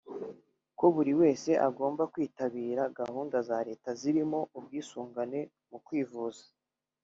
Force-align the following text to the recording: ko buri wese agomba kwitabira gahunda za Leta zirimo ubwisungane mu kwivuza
ko 0.77 0.85
buri 0.95 1.13
wese 1.21 1.51
agomba 1.67 2.03
kwitabira 2.13 2.83
gahunda 2.99 3.37
za 3.47 3.57
Leta 3.67 3.89
zirimo 4.01 4.39
ubwisungane 4.57 5.39
mu 5.69 5.79
kwivuza 5.85 6.43